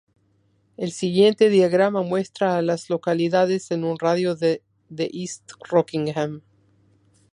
El 0.77 0.91
siguiente 0.93 1.49
diagrama 1.51 2.01
muestra 2.01 2.57
a 2.57 2.63
las 2.63 2.89
localidades 2.89 3.69
en 3.69 3.83
un 3.83 3.99
radio 3.99 4.33
de 4.33 4.63
de 4.89 5.07
East 5.13 5.51
Rockingham. 5.69 6.41